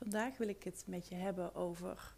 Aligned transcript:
Vandaag 0.00 0.36
wil 0.36 0.48
ik 0.48 0.64
het 0.64 0.84
met 0.86 1.08
je 1.08 1.14
hebben 1.14 1.54
over 1.54 2.14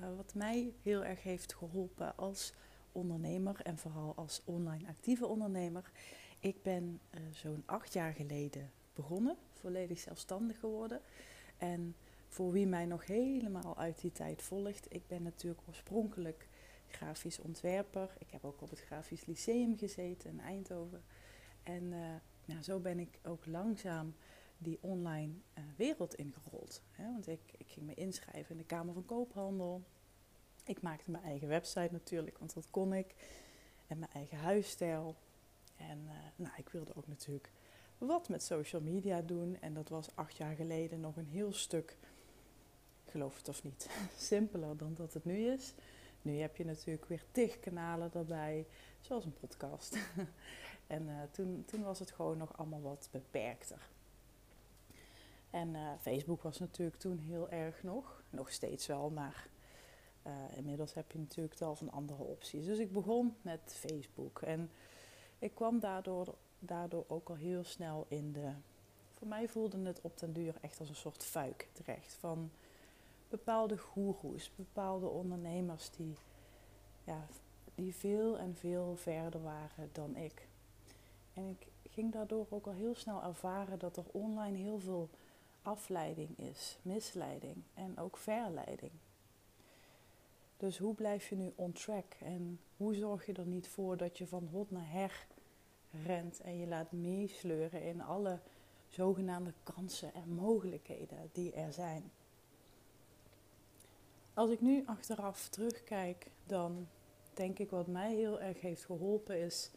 uh, 0.00 0.16
wat 0.16 0.34
mij 0.34 0.72
heel 0.82 1.04
erg 1.04 1.22
heeft 1.22 1.54
geholpen 1.54 2.16
als 2.16 2.52
ondernemer 2.92 3.60
en 3.62 3.78
vooral 3.78 4.12
als 4.16 4.42
online 4.44 4.88
actieve 4.88 5.26
ondernemer. 5.26 5.90
Ik 6.38 6.62
ben 6.62 7.00
uh, 7.10 7.20
zo'n 7.32 7.62
acht 7.66 7.92
jaar 7.92 8.12
geleden 8.12 8.70
begonnen, 8.94 9.36
volledig 9.52 9.98
zelfstandig 9.98 10.58
geworden. 10.58 11.00
En 11.56 11.96
voor 12.28 12.52
wie 12.52 12.66
mij 12.66 12.86
nog 12.86 13.06
helemaal 13.06 13.76
uit 13.76 14.00
die 14.00 14.12
tijd 14.12 14.42
volgt, 14.42 14.94
ik 14.94 15.06
ben 15.06 15.22
natuurlijk 15.22 15.62
oorspronkelijk 15.68 16.48
grafisch 16.88 17.38
ontwerper. 17.38 18.10
Ik 18.18 18.30
heb 18.30 18.44
ook 18.44 18.60
op 18.62 18.70
het 18.70 18.80
Grafisch 18.80 19.26
Lyceum 19.26 19.78
gezeten 19.78 20.30
in 20.30 20.40
Eindhoven. 20.40 21.02
En 21.62 21.82
uh, 21.82 22.14
nou, 22.44 22.62
zo 22.62 22.78
ben 22.78 22.98
ik 22.98 23.18
ook 23.22 23.46
langzaam 23.46 24.14
die 24.58 24.78
online 24.80 25.32
uh, 25.58 25.64
wereld 25.76 26.14
ingerold. 26.14 26.82
Hè? 26.90 27.12
Want 27.12 27.28
ik, 27.28 27.40
ik 27.56 27.68
ging 27.68 27.86
me 27.86 27.94
inschrijven 27.94 28.50
in 28.50 28.56
de 28.56 28.64
Kamer 28.64 28.94
van 28.94 29.04
Koophandel. 29.04 29.82
Ik 30.64 30.82
maakte 30.82 31.10
mijn 31.10 31.24
eigen 31.24 31.48
website 31.48 31.88
natuurlijk, 31.92 32.38
want 32.38 32.54
dat 32.54 32.70
kon 32.70 32.92
ik. 32.92 33.14
En 33.86 33.98
mijn 33.98 34.12
eigen 34.12 34.38
huisstijl. 34.38 35.16
En 35.76 35.98
uh, 36.04 36.12
nou, 36.36 36.54
ik 36.56 36.68
wilde 36.68 36.94
ook 36.94 37.06
natuurlijk 37.06 37.50
wat 37.98 38.28
met 38.28 38.42
social 38.42 38.82
media 38.82 39.20
doen. 39.20 39.56
En 39.60 39.74
dat 39.74 39.88
was 39.88 40.08
acht 40.14 40.36
jaar 40.36 40.54
geleden 40.54 41.00
nog 41.00 41.16
een 41.16 41.26
heel 41.26 41.52
stuk, 41.52 41.96
geloof 43.04 43.36
het 43.36 43.48
of 43.48 43.62
niet, 43.62 43.88
simpeler 44.16 44.76
dan 44.76 44.94
dat 44.94 45.14
het 45.14 45.24
nu 45.24 45.46
is. 45.46 45.74
Nu 46.22 46.38
heb 46.38 46.56
je 46.56 46.64
natuurlijk 46.64 47.04
weer 47.04 47.24
tig 47.30 47.60
kanalen 47.60 48.14
erbij, 48.14 48.66
zoals 49.00 49.24
een 49.24 49.38
podcast. 49.40 49.98
en 50.86 51.02
uh, 51.02 51.22
toen, 51.30 51.64
toen 51.66 51.82
was 51.82 51.98
het 51.98 52.10
gewoon 52.10 52.38
nog 52.38 52.58
allemaal 52.58 52.82
wat 52.82 53.08
beperkter. 53.10 53.88
En 55.50 55.68
uh, 55.68 55.90
Facebook 56.00 56.42
was 56.42 56.58
natuurlijk 56.58 56.98
toen 56.98 57.18
heel 57.18 57.50
erg 57.50 57.82
nog, 57.82 58.22
nog 58.30 58.50
steeds 58.52 58.86
wel, 58.86 59.10
maar 59.10 59.48
uh, 60.26 60.32
inmiddels 60.56 60.94
heb 60.94 61.12
je 61.12 61.18
natuurlijk 61.18 61.54
tal 61.54 61.74
van 61.74 61.90
andere 61.90 62.22
opties. 62.22 62.64
Dus 62.64 62.78
ik 62.78 62.92
begon 62.92 63.36
met 63.42 63.60
Facebook 63.66 64.42
en 64.42 64.70
ik 65.38 65.54
kwam 65.54 65.80
daardoor, 65.80 66.34
daardoor 66.58 67.04
ook 67.08 67.28
al 67.28 67.36
heel 67.36 67.64
snel 67.64 68.06
in 68.08 68.32
de. 68.32 68.52
Voor 69.14 69.28
mij 69.28 69.48
voelde 69.48 69.82
het 69.82 70.00
op 70.00 70.18
den 70.18 70.32
duur 70.32 70.54
echt 70.60 70.80
als 70.80 70.88
een 70.88 70.94
soort 70.94 71.24
fuik 71.24 71.68
terecht 71.72 72.12
van 72.12 72.50
bepaalde 73.28 73.78
goeroes, 73.78 74.50
bepaalde 74.54 75.06
ondernemers 75.06 75.90
die, 75.90 76.14
ja, 77.04 77.26
die 77.74 77.94
veel 77.94 78.38
en 78.38 78.56
veel 78.56 78.96
verder 78.96 79.42
waren 79.42 79.88
dan 79.92 80.16
ik. 80.16 80.48
En 81.34 81.48
ik 81.48 81.66
ging 81.90 82.12
daardoor 82.12 82.46
ook 82.50 82.66
al 82.66 82.72
heel 82.72 82.94
snel 82.94 83.22
ervaren 83.22 83.78
dat 83.78 83.96
er 83.96 84.04
online 84.12 84.56
heel 84.56 84.78
veel 84.78 85.08
afleiding 85.62 86.38
is, 86.38 86.78
misleiding 86.82 87.62
en 87.74 87.98
ook 87.98 88.16
verleiding. 88.16 88.92
Dus 90.56 90.78
hoe 90.78 90.94
blijf 90.94 91.28
je 91.28 91.36
nu 91.36 91.52
on 91.54 91.72
track 91.72 92.14
en 92.20 92.60
hoe 92.76 92.94
zorg 92.94 93.26
je 93.26 93.32
er 93.32 93.46
niet 93.46 93.68
voor 93.68 93.96
dat 93.96 94.18
je 94.18 94.26
van 94.26 94.48
hot 94.52 94.70
naar 94.70 94.90
her 94.90 95.26
rent 96.04 96.40
en 96.40 96.58
je 96.58 96.66
laat 96.66 96.92
meesleuren 96.92 97.82
in 97.82 98.02
alle 98.02 98.38
zogenaamde 98.88 99.52
kansen 99.62 100.14
en 100.14 100.34
mogelijkheden 100.34 101.30
die 101.32 101.52
er 101.52 101.72
zijn? 101.72 102.10
Als 104.34 104.50
ik 104.50 104.60
nu 104.60 104.82
achteraf 104.86 105.48
terugkijk, 105.48 106.30
dan 106.46 106.88
denk 107.34 107.58
ik 107.58 107.70
wat 107.70 107.86
mij 107.86 108.14
heel 108.14 108.40
erg 108.40 108.60
heeft 108.60 108.84
geholpen 108.84 109.40
is 109.40 109.70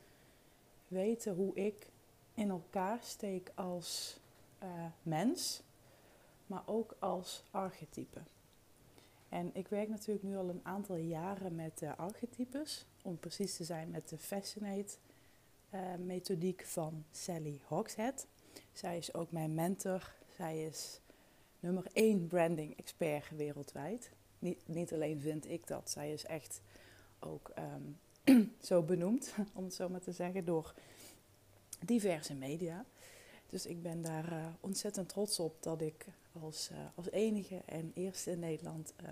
weten 0.87 1.35
hoe 1.35 1.55
ik 1.55 1.87
in 2.33 2.49
elkaar 2.49 2.99
steek 3.01 3.51
als 3.55 4.19
uh, 4.63 4.85
mens, 5.03 5.61
maar 6.51 6.63
ook 6.65 6.95
als 6.99 7.43
archetype. 7.51 8.19
En 9.29 9.49
ik 9.53 9.67
werk 9.67 9.89
natuurlijk 9.89 10.25
nu 10.25 10.37
al 10.37 10.49
een 10.49 10.59
aantal 10.63 10.95
jaren 10.95 11.55
met 11.55 11.81
uh, 11.81 11.91
archetypes, 11.97 12.85
om 13.01 13.19
precies 13.19 13.55
te 13.55 13.63
zijn 13.63 13.89
met 13.89 14.09
de 14.09 14.17
Fascinate 14.17 14.97
uh, 15.73 15.95
methodiek 15.95 16.65
van 16.65 17.05
Sally 17.11 17.59
Hogshead. 17.67 18.27
Zij 18.73 18.97
is 18.97 19.13
ook 19.13 19.31
mijn 19.31 19.53
mentor. 19.53 20.13
Zij 20.35 20.65
is 20.65 20.99
nummer 21.59 21.85
één 21.93 22.27
branding 22.27 22.77
expert 22.77 23.29
wereldwijd. 23.29 24.11
Niet, 24.39 24.67
niet 24.67 24.93
alleen 24.93 25.19
vind 25.19 25.49
ik 25.49 25.67
dat, 25.67 25.89
zij 25.89 26.13
is 26.13 26.25
echt 26.25 26.61
ook 27.19 27.51
um, 27.57 27.99
zo 28.69 28.81
benoemd, 28.81 29.33
om 29.53 29.63
het 29.63 29.73
zo 29.73 29.89
maar 29.89 30.01
te 30.01 30.11
zeggen, 30.11 30.45
door 30.45 30.73
diverse 31.85 32.33
media. 32.33 32.85
Dus 33.51 33.65
ik 33.65 33.81
ben 33.81 34.01
daar 34.01 34.31
uh, 34.31 34.45
ontzettend 34.59 35.09
trots 35.09 35.39
op 35.39 35.63
dat 35.63 35.81
ik 35.81 36.05
als, 36.41 36.69
uh, 36.71 36.77
als 36.95 37.09
enige 37.09 37.61
en 37.65 37.91
eerste 37.95 38.31
in 38.31 38.39
Nederland 38.39 38.93
uh, 39.01 39.07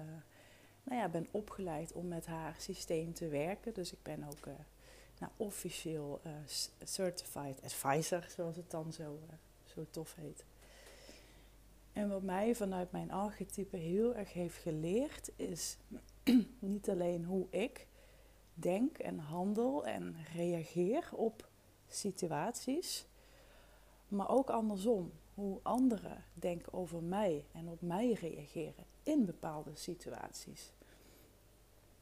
nou 0.83 1.01
ja, 1.01 1.09
ben 1.09 1.27
opgeleid 1.31 1.91
om 1.93 2.07
met 2.07 2.25
haar 2.25 2.55
systeem 2.57 3.13
te 3.13 3.27
werken. 3.27 3.73
Dus 3.73 3.91
ik 3.91 4.03
ben 4.03 4.23
ook 4.23 4.45
nou, 5.19 5.31
officieel 5.37 6.21
certified 6.83 7.63
advisor, 7.63 8.25
zoals 8.35 8.55
het 8.55 8.71
dan 8.71 8.93
zo, 8.93 9.19
zo 9.65 9.85
tof 9.91 10.15
heet. 10.15 10.43
En 11.93 12.09
wat 12.09 12.21
mij 12.21 12.55
vanuit 12.55 12.91
mijn 12.91 13.11
archetype 13.11 13.77
heel 13.77 14.15
erg 14.15 14.33
heeft 14.33 14.57
geleerd, 14.57 15.31
is 15.35 15.77
niet 16.59 16.89
alleen 16.89 17.25
hoe 17.25 17.47
ik 17.49 17.87
denk 18.53 18.97
en 18.97 19.19
handel 19.19 19.85
en 19.85 20.15
reageer 20.33 21.09
op 21.11 21.49
situaties, 21.87 23.05
maar 24.09 24.29
ook 24.29 24.49
andersom. 24.49 25.11
Hoe 25.33 25.59
anderen 25.63 26.23
denken 26.33 26.73
over 26.73 27.03
mij 27.03 27.45
en 27.51 27.67
op 27.67 27.81
mij 27.81 28.13
reageren 28.13 28.85
in 29.03 29.25
bepaalde 29.25 29.71
situaties. 29.73 30.71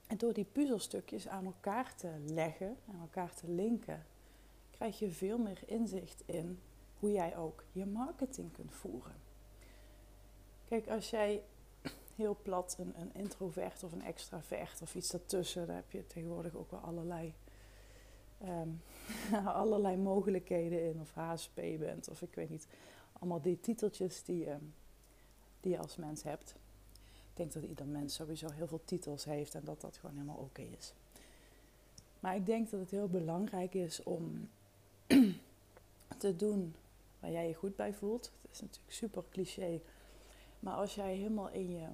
En 0.07 0.17
door 0.17 0.33
die 0.33 0.45
puzzelstukjes 0.51 1.27
aan 1.27 1.45
elkaar 1.45 1.95
te 1.95 2.11
leggen, 2.25 2.77
aan 2.91 3.01
elkaar 3.01 3.33
te 3.33 3.49
linken, 3.49 4.05
krijg 4.71 4.99
je 4.99 5.09
veel 5.09 5.37
meer 5.37 5.59
inzicht 5.65 6.23
in 6.25 6.59
hoe 6.99 7.11
jij 7.11 7.37
ook 7.37 7.63
je 7.71 7.85
marketing 7.85 8.51
kunt 8.51 8.73
voeren. 8.73 9.15
Kijk, 10.65 10.89
als 10.89 11.09
jij 11.09 11.43
heel 12.15 12.37
plat 12.41 12.75
een, 12.79 12.93
een 12.99 13.13
introvert 13.13 13.83
of 13.83 13.91
een 13.91 14.03
extravert 14.03 14.81
of 14.81 14.95
iets 14.95 15.09
daartussen, 15.09 15.67
daar 15.67 15.75
heb 15.75 15.91
je 15.91 16.07
tegenwoordig 16.07 16.55
ook 16.55 16.71
wel 16.71 16.79
allerlei, 16.79 17.33
um, 18.43 18.81
allerlei 19.45 19.97
mogelijkheden 19.97 20.83
in. 20.83 20.99
Of 21.01 21.13
HSP 21.13 21.55
bent 21.55 22.09
of 22.09 22.21
ik 22.21 22.35
weet 22.35 22.49
niet. 22.49 22.67
Allemaal 23.13 23.41
die 23.41 23.59
titeltjes 23.59 24.23
die, 24.23 24.49
um, 24.49 24.73
die 25.59 25.71
je 25.71 25.77
als 25.77 25.95
mens 25.95 26.23
hebt. 26.23 26.55
Ik 27.03 27.43
denk 27.43 27.53
dat 27.53 27.63
ieder 27.63 27.85
mens 27.85 28.13
sowieso 28.13 28.47
heel 28.51 28.67
veel 28.67 28.81
titels 28.85 29.25
heeft 29.25 29.55
en 29.55 29.63
dat 29.63 29.81
dat 29.81 29.97
gewoon 29.97 30.15
helemaal 30.15 30.37
oké 30.37 30.61
is. 30.77 30.93
Maar 32.19 32.35
ik 32.35 32.45
denk 32.45 32.69
dat 32.69 32.79
het 32.79 32.91
heel 32.91 33.07
belangrijk 33.07 33.73
is 33.73 34.03
om 34.03 34.49
te 36.17 36.35
doen 36.35 36.75
waar 37.19 37.31
jij 37.31 37.47
je 37.47 37.53
goed 37.53 37.75
bij 37.75 37.93
voelt. 37.93 38.31
Het 38.41 38.51
is 38.51 38.61
natuurlijk 38.61 38.93
super 38.93 39.23
cliché 39.29 39.81
maar 40.59 40.73
als 40.73 40.95
jij 40.95 41.15
helemaal 41.15 41.49
in 41.49 41.71
je, 41.71 41.87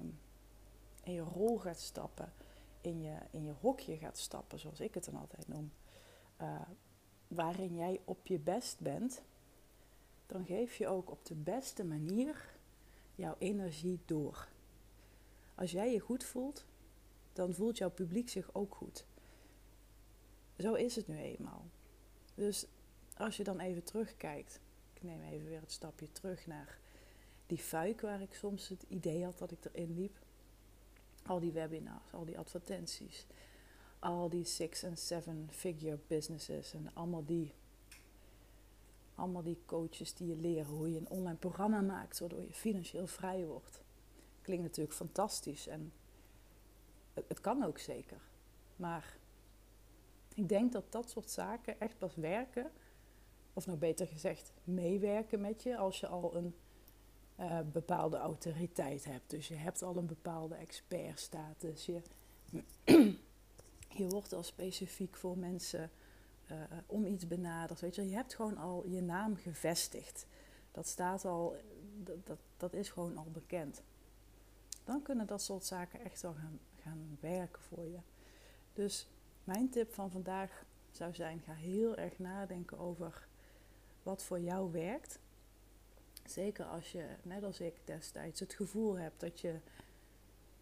in 1.02 1.12
je 1.12 1.20
rol 1.20 1.58
gaat 1.58 1.80
stappen, 1.80 2.32
in 2.80 3.02
je, 3.02 3.14
in 3.30 3.44
je 3.44 3.52
hokje 3.60 3.96
gaat 3.96 4.18
stappen, 4.18 4.58
zoals 4.58 4.80
ik 4.80 4.94
het 4.94 5.04
dan 5.04 5.16
altijd 5.16 5.48
noem, 5.48 5.72
uh, 6.40 6.60
waarin 7.28 7.74
jij 7.74 8.00
op 8.04 8.26
je 8.26 8.38
best 8.38 8.80
bent, 8.80 9.22
dan 10.26 10.44
geef 10.44 10.76
je 10.76 10.88
ook 10.88 11.10
op 11.10 11.24
de 11.24 11.34
beste 11.34 11.84
manier 11.84 12.54
jouw 13.14 13.36
energie 13.38 14.00
door. 14.04 14.48
Als 15.54 15.70
jij 15.70 15.92
je 15.92 16.00
goed 16.00 16.24
voelt, 16.24 16.64
dan 17.32 17.54
voelt 17.54 17.78
jouw 17.78 17.90
publiek 17.90 18.28
zich 18.28 18.54
ook 18.54 18.74
goed. 18.74 19.06
Zo 20.58 20.74
is 20.74 20.96
het 20.96 21.08
nu 21.08 21.18
eenmaal. 21.18 21.64
Dus 22.34 22.66
als 23.16 23.36
je 23.36 23.44
dan 23.44 23.60
even 23.60 23.84
terugkijkt, 23.84 24.60
ik 24.92 25.02
neem 25.02 25.22
even 25.22 25.48
weer 25.48 25.60
het 25.60 25.72
stapje 25.72 26.12
terug 26.12 26.46
naar 26.46 26.78
die 27.46 27.58
fuik 27.58 28.00
waar 28.00 28.20
ik 28.20 28.34
soms 28.34 28.68
het 28.68 28.84
idee 28.88 29.24
had 29.24 29.38
dat 29.38 29.50
ik 29.50 29.64
erin 29.64 29.94
liep. 29.94 30.18
Al 31.26 31.40
die 31.40 31.52
webinars, 31.52 32.12
al 32.12 32.24
die 32.24 32.38
advertenties, 32.38 33.26
al 34.04 34.28
die 34.28 34.44
six- 34.44 34.82
en 34.82 34.96
seven-figure 34.96 35.98
businesses 36.06 36.74
en 36.74 36.90
allemaal 36.94 37.24
die 37.24 37.54
allemaal 39.14 39.42
die 39.42 39.62
coaches 39.66 40.14
die 40.14 40.28
je 40.28 40.36
leren 40.36 40.72
hoe 40.72 40.92
je 40.92 40.98
een 40.98 41.08
online 41.08 41.36
programma 41.36 41.80
maakt, 41.80 42.18
waardoor 42.18 42.40
je 42.40 42.52
financieel 42.52 43.06
vrij 43.06 43.46
wordt. 43.46 43.80
Klinkt 44.42 44.64
natuurlijk 44.64 44.94
fantastisch 44.94 45.66
en 45.66 45.92
het, 47.12 47.40
kan 47.40 47.64
ook 47.64 47.78
zeker. 47.78 48.20
Maar 48.76 49.16
ik 50.34 50.48
denk 50.48 50.72
dat 50.72 50.92
dat 50.92 51.10
soort 51.10 51.30
zaken 51.30 51.80
echt 51.80 51.98
pas 51.98 52.14
werken, 52.14 52.70
of 53.52 53.66
nog 53.66 53.78
beter 53.78 54.06
gezegd, 54.06 54.52
meewerken 54.64 55.40
met 55.40 55.62
je 55.62 55.76
als 55.76 56.00
je 56.00 56.06
al 56.06 56.36
een 56.36 56.54
uh, 57.40 57.60
bepaalde 57.72 58.16
autoriteit 58.16 59.04
hebt. 59.04 59.30
Dus 59.30 59.48
je 59.48 59.56
hebt 59.56 59.82
al 59.82 59.96
een 59.96 60.06
bepaalde 60.06 60.54
expertstatus. 60.54 61.86
Je, 61.86 62.02
je 63.96 64.08
wordt 64.08 64.32
al 64.32 64.42
specifiek 64.42 65.16
voor 65.16 65.38
mensen 65.38 65.90
uh, 66.50 66.58
om 66.86 67.06
iets 67.06 67.26
benaderd. 67.26 67.80
Weet 67.80 67.94
je, 67.94 68.08
je 68.08 68.14
hebt 68.14 68.34
gewoon 68.34 68.56
al 68.56 68.86
je 68.86 69.00
naam 69.00 69.36
gevestigd. 69.36 70.26
Dat 70.72 70.86
staat 70.86 71.24
al, 71.24 71.56
dat, 72.02 72.26
dat, 72.26 72.38
dat 72.56 72.72
is 72.72 72.90
gewoon 72.90 73.16
al 73.16 73.30
bekend. 73.32 73.82
Dan 74.84 75.02
kunnen 75.02 75.26
dat 75.26 75.42
soort 75.42 75.64
zaken 75.64 76.00
echt 76.00 76.22
wel 76.22 76.34
gaan, 76.34 76.60
gaan 76.82 77.18
werken 77.20 77.62
voor 77.62 77.88
je. 77.88 77.98
Dus 78.72 79.08
mijn 79.44 79.70
tip 79.70 79.94
van 79.94 80.10
vandaag 80.10 80.64
zou 80.90 81.14
zijn: 81.14 81.40
ga 81.40 81.52
heel 81.52 81.96
erg 81.96 82.18
nadenken 82.18 82.78
over 82.78 83.28
wat 84.02 84.22
voor 84.22 84.40
jou 84.40 84.72
werkt. 84.72 85.18
Zeker 86.24 86.64
als 86.64 86.92
je, 86.92 87.06
net 87.22 87.44
als 87.44 87.60
ik 87.60 87.74
destijds, 87.84 88.40
het 88.40 88.54
gevoel 88.54 88.98
hebt 88.98 89.20
dat, 89.20 89.40
je, 89.40 89.60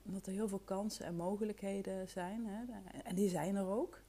dat 0.03 0.27
er 0.27 0.33
heel 0.33 0.49
veel 0.49 0.63
kansen 0.65 1.05
en 1.05 1.17
mogelijkheden 1.17 2.09
zijn. 2.09 2.47
Hè, 2.47 2.65
en 3.03 3.15
die 3.15 3.29
zijn 3.29 3.57
er 3.57 3.67
ook. 3.67 4.01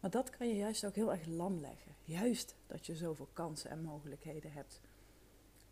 Maar 0.00 0.10
dat 0.10 0.30
kan 0.30 0.48
je 0.48 0.56
juist 0.56 0.84
ook 0.84 0.94
heel 0.94 1.12
erg 1.12 1.26
lam 1.26 1.60
leggen. 1.60 1.94
Juist 2.04 2.54
dat 2.66 2.86
je 2.86 2.96
zoveel 2.96 3.28
kansen 3.32 3.70
en 3.70 3.82
mogelijkheden 3.82 4.52
hebt. 4.52 4.80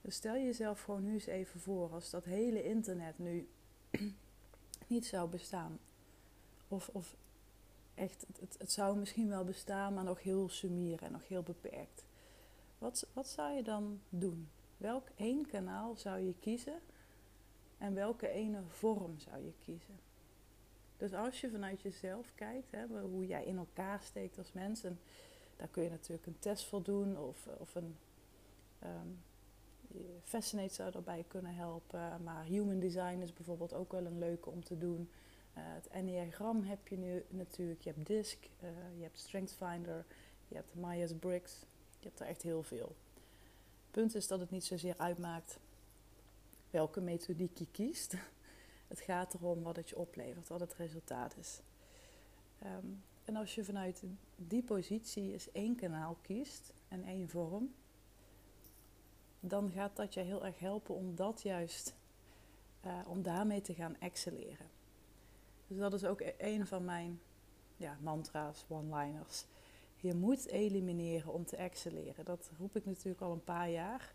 Dus 0.01 0.15
stel 0.15 0.35
jezelf 0.35 0.83
gewoon 0.83 1.05
nu 1.05 1.13
eens 1.13 1.27
even 1.27 1.61
voor 1.61 1.93
als 1.93 2.11
dat 2.11 2.25
hele 2.25 2.65
internet 2.65 3.19
nu 3.19 3.49
niet 4.87 5.07
zou 5.07 5.29
bestaan. 5.29 5.79
Of, 6.69 6.89
of 6.93 7.17
echt, 7.95 8.27
het, 8.41 8.57
het, 8.59 8.73
zou 8.73 8.99
misschien 8.99 9.29
wel 9.29 9.45
bestaan, 9.45 9.95
maar 9.95 10.05
nog 10.05 10.23
heel 10.23 10.49
sumier 10.49 11.03
en 11.03 11.13
nog 11.13 11.29
heel 11.29 11.43
beperkt. 11.43 12.05
Wat, 12.79 13.07
wat 13.13 13.29
zou 13.29 13.57
je 13.57 13.63
dan 13.63 14.01
doen? 14.09 14.49
Welk 14.77 15.09
één 15.17 15.47
kanaal 15.47 15.97
zou 15.97 16.21
je 16.21 16.35
kiezen 16.41 16.81
en 17.79 17.95
welke 17.95 18.29
ene 18.29 18.63
vorm 18.67 19.19
zou 19.19 19.45
je 19.45 19.53
kiezen? 19.65 19.99
Dus 20.97 21.15
als 21.15 21.41
je 21.41 21.51
vanuit 21.51 21.81
jezelf 21.81 22.33
kijkt, 22.35 22.71
hè, 22.71 22.87
hoe 23.01 23.27
jij 23.27 23.45
in 23.45 23.57
elkaar 23.57 24.01
steekt 24.03 24.39
als 24.39 24.53
mens, 24.53 24.85
en 24.85 25.01
daar 25.57 25.69
kun 25.69 25.83
je 25.83 25.91
natuurlijk 25.91 26.27
een 26.27 26.39
test 26.39 26.65
voor 26.65 26.83
doen 26.83 27.19
of, 27.19 27.49
of 27.59 27.75
een 27.75 27.97
um, 28.85 29.19
Fascinate 30.23 30.75
zou 30.75 30.91
daarbij 30.91 31.25
kunnen 31.29 31.55
helpen. 31.55 32.23
Maar 32.23 32.45
Human 32.45 32.79
Design 32.79 33.21
is 33.23 33.33
bijvoorbeeld 33.33 33.75
ook 33.75 33.93
wel 33.93 34.07
een 34.07 34.19
leuke 34.19 34.51
om 34.51 34.65
te 34.65 34.79
doen. 34.79 35.11
Uh, 35.57 35.63
het 35.65 35.89
Enneagram 35.89 36.63
heb 36.63 36.89
je 36.89 36.99
nu 36.99 37.25
natuurlijk. 37.29 37.83
Je 37.83 37.91
hebt 37.91 38.07
DISC, 38.07 38.39
uh, 38.63 38.69
je 38.97 39.03
hebt 39.03 39.19
StrengthsFinder, 39.19 40.05
je 40.49 40.55
hebt 40.55 40.75
Myers-Briggs. 40.75 41.67
Je 41.99 42.07
hebt 42.07 42.21
er 42.21 42.27
echt 42.27 42.43
heel 42.43 42.63
veel. 42.63 42.97
Het 43.15 43.91
punt 43.91 44.15
is 44.15 44.27
dat 44.27 44.41
het 44.41 44.51
niet 44.51 44.65
zozeer 44.65 44.95
uitmaakt 44.97 45.59
welke 46.71 47.01
methodiek 47.01 47.59
je 47.59 47.67
kiest. 47.71 48.15
Het 48.89 49.01
gaat 49.01 49.35
erom 49.35 49.63
wat 49.63 49.77
het 49.77 49.89
je 49.89 49.97
oplevert, 49.97 50.49
wat 50.49 50.61
het 50.61 50.75
resultaat 50.75 51.37
is. 51.37 51.61
Um, 52.65 53.03
en 53.25 53.37
als 53.37 53.55
je 53.55 53.65
vanuit 53.65 54.03
die 54.37 54.63
positie 54.63 55.33
eens 55.33 55.53
één 55.53 55.77
kanaal 55.77 56.17
kiest 56.23 56.73
en 56.89 57.05
één 57.05 57.29
vorm, 57.29 57.75
dan 59.41 59.71
gaat 59.71 59.97
dat 59.97 60.15
je 60.15 60.21
heel 60.21 60.45
erg 60.45 60.59
helpen 60.59 60.95
om 60.95 61.15
dat 61.15 61.43
juist, 61.43 61.95
uh, 62.87 62.99
om 63.07 63.23
daarmee 63.23 63.61
te 63.61 63.75
gaan 63.75 63.97
excelleren. 64.01 64.67
Dus 65.67 65.79
dat 65.79 65.93
is 65.93 66.05
ook 66.05 66.21
e-, 66.21 66.35
een 66.39 66.67
van 66.67 66.85
mijn 66.85 67.21
ja, 67.77 67.97
mantra's, 68.01 68.65
one-liners. 68.69 69.45
Je 69.97 70.15
moet 70.15 70.47
elimineren 70.47 71.33
om 71.33 71.45
te 71.45 71.57
excelleren. 71.57 72.25
Dat 72.25 72.51
roep 72.59 72.77
ik 72.77 72.87
natuurlijk 72.87 73.23
al 73.23 73.33
een 73.33 73.45
paar 73.45 73.71
jaar. 73.71 74.15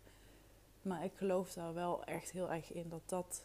Maar 0.84 1.04
ik 1.04 1.12
geloof 1.14 1.52
daar 1.52 1.74
wel 1.74 2.04
echt 2.04 2.30
heel 2.30 2.52
erg 2.52 2.72
in 2.72 2.88
dat 2.88 3.02
dat 3.06 3.44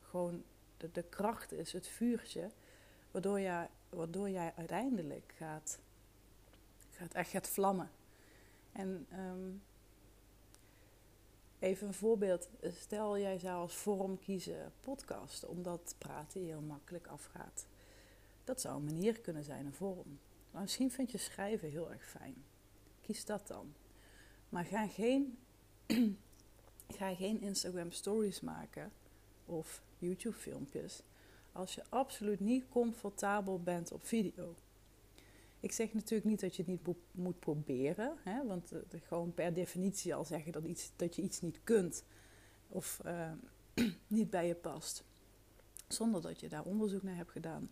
gewoon 0.00 0.42
de, 0.76 1.02
kracht 1.02 1.52
is, 1.52 1.72
het 1.72 1.88
vuurtje, 1.88 2.50
waardoor 3.10 3.40
jij, 3.40 3.68
waardoor 3.88 4.30
jij 4.30 4.52
uiteindelijk 4.56 5.32
gaat, 5.36 5.78
gaat 6.90 7.14
echt 7.14 7.30
gaat 7.30 7.48
vlammen. 7.48 7.90
En 8.72 9.06
um, 9.12 9.62
even 11.58 11.86
een 11.86 11.94
voorbeeld. 11.94 12.48
Stel 12.62 13.18
jij 13.18 13.38
zou 13.38 13.60
als 13.60 13.74
vorm 13.74 14.18
kiezen 14.18 14.72
podcast, 14.80 15.46
omdat 15.46 15.94
praten 15.98 16.44
heel 16.44 16.60
makkelijk 16.60 17.06
afgaat. 17.06 17.66
Dat 18.44 18.60
zou 18.60 18.76
een 18.76 18.84
manier 18.84 19.20
kunnen 19.20 19.44
zijn, 19.44 19.66
een 19.66 19.74
vorm. 19.74 20.18
Maar 20.50 20.62
misschien 20.62 20.90
vind 20.90 21.10
je 21.10 21.18
schrijven 21.18 21.70
heel 21.70 21.92
erg 21.92 22.08
fijn. 22.08 22.44
Kies 23.00 23.24
dat 23.24 23.46
dan. 23.46 23.74
Maar 24.48 24.64
ga 24.64 24.86
geen, 24.86 25.38
ga 26.88 27.14
geen 27.14 27.40
Instagram 27.40 27.92
stories 27.92 28.40
maken 28.40 28.92
of 29.46 29.82
YouTube 29.98 30.36
filmpjes 30.36 31.02
als 31.54 31.74
je 31.74 31.82
absoluut 31.88 32.40
niet 32.40 32.64
comfortabel 32.68 33.62
bent 33.62 33.92
op 33.92 34.06
video. 34.06 34.54
Ik 35.60 35.72
zeg 35.72 35.92
natuurlijk 35.92 36.30
niet 36.30 36.40
dat 36.40 36.56
je 36.56 36.62
het 36.62 36.70
niet 36.70 36.96
moet 37.10 37.38
proberen, 37.38 38.16
hè, 38.22 38.46
want 38.46 38.72
uh, 38.72 38.80
gewoon 39.06 39.34
per 39.34 39.54
definitie 39.54 40.14
al 40.14 40.24
zeggen 40.24 40.52
dat, 40.52 40.64
iets, 40.64 40.90
dat 40.96 41.16
je 41.16 41.22
iets 41.22 41.40
niet 41.40 41.60
kunt 41.64 42.04
of 42.68 43.00
uh, 43.06 43.30
niet 44.06 44.30
bij 44.30 44.46
je 44.46 44.54
past, 44.54 45.04
zonder 45.88 46.22
dat 46.22 46.40
je 46.40 46.48
daar 46.48 46.64
onderzoek 46.64 47.02
naar 47.02 47.16
hebt 47.16 47.30
gedaan. 47.30 47.70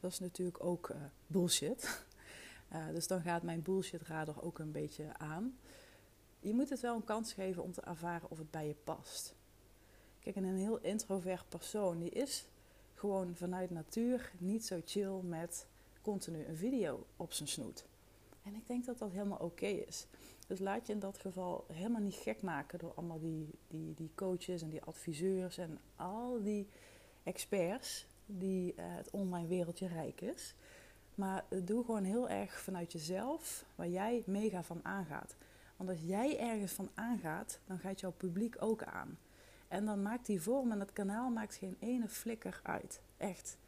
Dat 0.00 0.10
is 0.10 0.18
natuurlijk 0.18 0.64
ook 0.64 0.88
uh, 0.88 0.96
bullshit. 1.26 2.04
dus 2.94 3.06
dan 3.06 3.22
gaat 3.22 3.42
mijn 3.42 3.62
bullshit-radar 3.62 4.42
ook 4.42 4.58
een 4.58 4.72
beetje 4.72 5.18
aan. 5.18 5.58
Je 6.42 6.54
moet 6.54 6.70
het 6.70 6.80
wel 6.80 6.94
een 6.94 7.04
kans 7.04 7.32
geven 7.32 7.62
om 7.62 7.72
te 7.72 7.80
ervaren 7.80 8.30
of 8.30 8.38
het 8.38 8.50
bij 8.50 8.66
je 8.66 8.74
past. 8.84 9.34
Kijk, 10.20 10.36
en 10.36 10.44
een 10.44 10.56
heel 10.56 10.78
introvert 10.78 11.48
persoon, 11.48 11.98
die 11.98 12.10
is 12.10 12.46
gewoon 12.94 13.36
vanuit 13.36 13.70
natuur 13.70 14.32
niet 14.38 14.66
zo 14.66 14.80
chill 14.84 15.20
met 15.22 15.66
continu 16.00 16.44
een 16.44 16.56
video 16.56 17.06
op 17.16 17.32
zijn 17.32 17.48
snoet. 17.48 17.84
En 18.42 18.54
ik 18.54 18.66
denk 18.66 18.84
dat 18.84 18.98
dat 18.98 19.10
helemaal 19.10 19.38
oké 19.38 19.66
is. 19.66 20.06
Dus 20.46 20.58
laat 20.58 20.86
je 20.86 20.92
in 20.92 20.98
dat 20.98 21.18
geval 21.18 21.64
helemaal 21.72 22.00
niet 22.00 22.14
gek 22.14 22.42
maken 22.42 22.78
door 22.78 22.94
allemaal 22.94 23.20
die, 23.20 23.48
die, 23.68 23.94
die 23.94 24.10
coaches 24.14 24.62
en 24.62 24.68
die 24.68 24.82
adviseurs 24.82 25.58
en 25.58 25.78
al 25.96 26.42
die 26.42 26.68
experts 27.22 28.06
die 28.26 28.72
uh, 28.72 28.84
het 28.84 29.10
online 29.10 29.48
wereldje 29.48 29.86
rijk 29.86 30.20
is. 30.20 30.54
Maar 31.14 31.44
doe 31.64 31.84
gewoon 31.84 32.04
heel 32.04 32.28
erg 32.28 32.60
vanuit 32.60 32.92
jezelf 32.92 33.64
waar 33.74 33.88
jij 33.88 34.22
mega 34.26 34.62
van 34.62 34.80
aangaat. 34.84 35.36
Want 35.82 35.94
als 35.94 36.08
jij 36.08 36.38
ergens 36.38 36.72
van 36.72 36.90
aangaat, 36.94 37.58
dan 37.66 37.78
gaat 37.78 38.00
jouw 38.00 38.12
publiek 38.12 38.56
ook 38.58 38.82
aan. 38.82 39.18
En 39.68 39.84
dan 39.84 40.02
maakt 40.02 40.26
die 40.26 40.42
vorm 40.42 40.72
en 40.72 40.80
het 40.80 40.92
kanaal 40.92 41.30
maakt 41.30 41.54
geen 41.54 41.76
ene 41.78 42.08
flikker 42.08 42.60
uit. 42.62 43.00
Echt. 43.16 43.58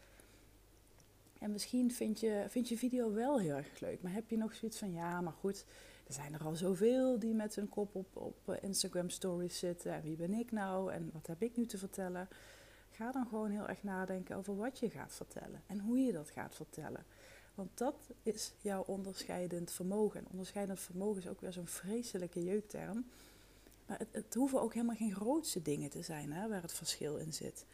En 1.39 1.51
misschien 1.51 1.93
vind 1.93 2.21
je, 2.21 2.45
vind 2.49 2.69
je 2.69 2.79
video 2.79 3.13
wel 3.13 3.39
heel 3.39 3.57
erg 3.57 3.81
leuk. 3.81 4.03
Maar 4.03 4.13
heb 4.13 4.31
je 4.31 4.37
nog 4.37 4.55
zoiets 4.55 4.79
van, 4.79 4.93
ja, 4.93 5.21
maar 5.21 5.33
goed, 5.33 5.65
er 6.07 6.13
zijn 6.13 6.35
er 6.35 6.45
al 6.45 6.55
zoveel 6.55 7.19
die 7.19 7.35
met 7.35 7.55
hun 7.55 7.69
kop 7.69 7.95
op, 7.95 8.17
op 8.17 8.49
eh, 8.49 8.63
Instagram 8.63 9.11
stories 9.11 9.59
zitten. 9.59 9.93
En 9.93 10.03
wie 10.03 10.17
ben 10.17 10.33
ik 10.33 10.53
nou? 10.53 10.93
En 10.93 11.11
wat 11.13 11.27
heb 11.27 11.43
ik 11.43 11.57
nu 11.57 11.67
te 11.67 11.79
vertellen? 11.79 12.29
Ga 12.91 13.13
dan 13.13 13.27
gewoon 13.27 13.51
heel 13.51 13.69
erg 13.69 13.83
nadenken 13.83 14.37
over 14.37 14.57
wat 14.57 14.79
je 14.79 14.91
gaat 14.91 15.13
vertellen. 15.13 15.63
En 15.67 15.79
hoe 15.81 15.99
je 15.99 16.13
dat 16.13 16.31
gaat 16.31 16.55
vertellen. 16.55 17.05
Want 17.55 17.79
dat 17.79 18.11
is 18.23 18.53
jouw 18.61 18.83
onderscheidend 18.83 19.71
vermogen. 19.71 20.21
En 20.21 20.27
onderscheidend 20.31 20.81
vermogen 20.81 21.23
is 21.23 21.29
ook 21.29 21.41
weer 21.41 21.53
zo'n 21.53 21.67
vreselijke 21.67 22.45
jeukterm. 22.45 23.07
Maar 23.87 23.99
het, 23.99 24.09
het, 24.11 24.35
hoeven 24.35 24.61
ook 24.61 24.75
helemaal 24.75 24.97
geen 24.97 25.15
grootste 25.15 25.63
dingen 25.63 25.91
te 25.91 26.03
zijn 26.03 26.33
hè, 26.33 26.49
waar 26.49 26.63
het 26.63 26.73
verschil 26.73 27.17
in 27.17 27.33
zit. 27.33 27.67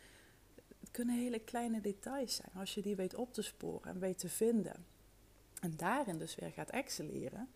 Het 0.80 0.90
kunnen 0.90 1.18
hele 1.18 1.38
kleine 1.38 1.80
details 1.80 2.34
zijn. 2.34 2.50
Als 2.54 2.74
je 2.74 2.82
die 2.82 2.96
weet 2.96 3.14
op 3.14 3.32
te 3.32 3.42
sporen 3.42 3.90
en 3.90 3.98
weet 3.98 4.18
te 4.18 4.28
vinden. 4.28 4.84
En 5.60 5.76
daarin 5.76 6.18
dus 6.18 6.34
weer 6.34 6.50
gaat 6.50 6.70
excelleren. 6.70 7.48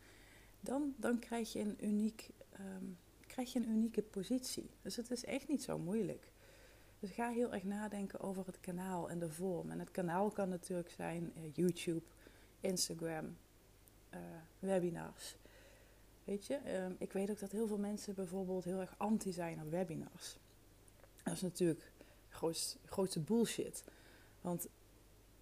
Dan, 0.60 0.94
dan 0.96 1.18
krijg, 1.18 1.52
je 1.52 1.60
een 1.60 1.76
uniek, 1.80 2.30
um, 2.60 2.98
krijg 3.26 3.52
je 3.52 3.58
een 3.58 3.68
unieke 3.68 4.02
positie. 4.02 4.70
Dus 4.82 4.96
het 4.96 5.10
is 5.10 5.24
echt 5.24 5.48
niet 5.48 5.62
zo 5.62 5.78
moeilijk. 5.78 6.32
Dus 7.00 7.10
ga 7.10 7.30
heel 7.30 7.52
erg 7.52 7.64
nadenken 7.64 8.20
over 8.20 8.46
het 8.46 8.60
kanaal 8.60 9.10
en 9.10 9.18
de 9.18 9.30
vorm. 9.30 9.70
En 9.70 9.78
het 9.78 9.90
kanaal 9.90 10.30
kan 10.30 10.48
natuurlijk 10.48 10.90
zijn 10.90 11.32
uh, 11.36 11.42
YouTube, 11.52 12.02
Instagram, 12.64 13.36
uh, 14.14 14.20
webinars. 14.58 15.36
Weet 16.24 16.46
je, 16.46 16.82
um, 16.84 16.96
ik 16.98 17.12
weet 17.12 17.30
ook 17.30 17.38
dat 17.38 17.52
heel 17.52 17.66
veel 17.66 17.78
mensen 17.78 18.14
bijvoorbeeld 18.14 18.64
heel 18.64 18.80
erg 18.80 18.94
anti 18.96 19.32
zijn 19.32 19.60
op 19.62 19.70
webinars. 19.70 20.36
Dat 21.22 21.34
is 21.34 21.40
natuurlijk 21.40 21.92
grootste, 22.28 22.78
grootste 22.84 23.20
bullshit. 23.20 23.84
Want 24.40 24.68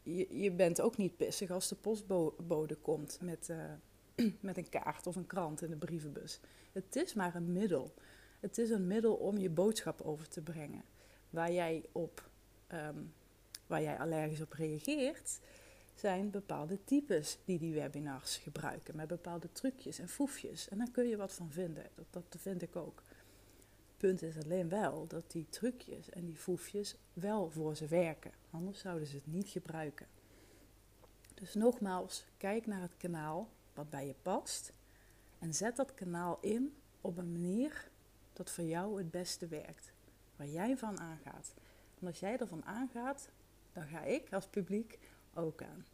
je, 0.03 0.41
je 0.41 0.53
bent 0.53 0.81
ook 0.81 0.97
niet 0.97 1.17
pissig 1.17 1.51
als 1.51 1.69
de 1.69 1.75
postbode 1.75 2.75
komt 2.75 3.19
met, 3.21 3.49
uh, 3.49 3.73
met 4.41 4.57
een 4.57 4.69
kaart 4.69 5.07
of 5.07 5.17
een 5.17 5.27
krant 5.27 5.63
in 5.63 5.71
de 5.71 5.77
brievenbus. 5.77 6.41
Het 6.73 6.97
is 6.97 7.15
maar 7.15 7.35
een 7.35 7.53
middel. 7.53 7.95
Het 8.41 8.59
is 8.59 8.71
een 8.71 8.87
middel 8.87 9.15
om 9.15 9.39
je 9.39 9.51
boodschap 9.51 10.01
over 10.01 10.29
te 10.29 10.41
brengen. 10.41 10.85
Waar 11.31 11.53
jij, 11.53 11.85
op, 11.93 12.31
ehm, 12.67 12.99
waar 13.67 13.83
jij 13.83 13.99
allergisch 13.99 14.41
op 14.41 14.53
reageert, 14.53 15.41
zijn 15.95 16.31
bepaalde 16.31 16.85
types 16.85 17.39
die 17.45 17.59
die 17.59 17.75
webinars 17.75 18.37
gebruiken. 18.37 18.97
Met 18.97 19.09
bepaalde 19.09 19.53
trucjes 19.53 19.99
en 19.99 20.09
foefjes. 20.09 20.69
En 20.69 20.79
daar 20.79 20.91
kun 20.91 21.09
je 21.09 21.17
wat 21.17 21.33
van 21.33 21.51
vinden. 21.51 21.87
Dat, 21.95 22.07
dat 22.11 22.41
vind 22.41 22.63
ik 22.63 22.77
ook. 22.77 23.03
Punt 23.97 24.23
is 24.23 24.45
alleen 24.45 24.69
wel 24.69 25.07
dat 25.07 25.31
die 25.31 25.47
trucjes 25.49 26.11
en 26.11 26.25
die 26.25 26.37
foefjes 26.37 26.95
wel 27.13 27.51
voor 27.51 27.77
ze 27.77 27.87
werken. 27.87 28.33
Anders 28.51 28.81
zouden 28.81 29.07
ze 29.07 29.15
het 29.17 29.27
niet 29.27 29.49
gebruiken. 29.49 30.07
Dus 31.35 31.55
nogmaals, 31.55 32.25
kijk 32.37 32.67
naar 32.67 32.81
het 32.81 32.97
kanaal 32.97 33.49
wat 33.75 33.91
bij 33.91 34.07
je 34.07 34.15
past. 34.23 34.73
En 35.39 35.55
zet 35.55 35.77
dat 35.77 35.95
kanaal 35.95 36.39
in 36.41 36.75
op 37.01 37.19
een 37.19 37.33
manier 37.33 37.91
dat 38.33 38.51
voor 38.51 38.65
jou 38.65 38.99
het 38.99 39.11
beste 39.11 39.47
werkt. 39.47 39.93
Waar 40.37 40.47
jij 40.47 40.77
van 40.77 41.01
aangaat. 41.01 41.55
En 42.01 42.07
als 42.07 42.21
jij 42.21 42.39
ervan 42.39 42.65
aangaat, 42.65 43.29
dan 43.73 43.87
ga 43.87 44.03
ik 44.03 44.33
als 44.33 44.47
publiek 44.47 44.99
ook 45.35 45.63
aan. 45.63 45.87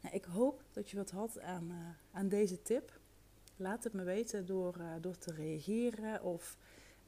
Nou, 0.00 0.14
ik 0.14 0.24
hoop 0.24 0.62
dat 0.72 0.90
je 0.90 0.96
wat 0.96 1.10
had 1.10 1.40
aan, 1.40 1.70
uh, 1.70 1.76
aan 2.10 2.28
deze 2.28 2.62
tip. 2.62 3.00
Laat 3.56 3.84
het 3.84 3.92
me 3.92 4.02
weten 4.02 4.46
door, 4.46 4.76
uh, 4.78 4.94
door 5.00 5.18
te 5.18 5.32
reageren 5.32 6.22
of 6.22 6.56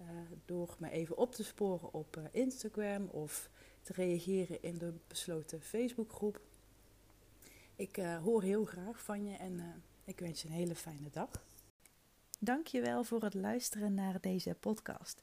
uh, 0.00 0.06
door 0.44 0.76
me 0.78 0.90
even 0.90 1.16
op 1.16 1.34
te 1.34 1.44
sporen 1.44 1.92
op 1.92 2.20
Instagram 2.32 3.06
of 3.06 3.50
te 3.82 3.92
reageren 3.92 4.62
in 4.62 4.78
de 4.78 4.92
besloten 5.06 5.60
Facebookgroep. 5.62 6.40
Ik 7.76 7.96
hoor 7.96 8.42
heel 8.42 8.64
graag 8.64 9.02
van 9.02 9.24
je 9.24 9.36
en 9.36 9.82
ik 10.04 10.20
wens 10.20 10.42
je 10.42 10.48
een 10.48 10.54
hele 10.54 10.74
fijne 10.74 11.10
dag. 11.10 11.30
Dankjewel 12.40 13.04
voor 13.04 13.22
het 13.22 13.34
luisteren 13.34 13.94
naar 13.94 14.20
deze 14.20 14.54
podcast. 14.60 15.22